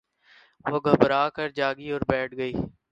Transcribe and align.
وہ 0.65 0.79
گھبرا 0.85 1.23
کر 1.35 1.49
جاگی 1.51 1.91
اور 1.91 2.01
بیٹھ 2.09 2.35
گئی 2.37 2.53